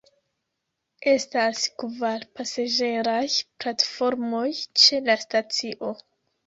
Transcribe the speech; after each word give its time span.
Estas 1.11 1.67
kvar 1.83 2.25
pasaĝeraj 2.39 3.23
platformoj 3.61 4.47
ĉe 4.65 5.05
la 5.11 5.23
stacio. 5.29 5.97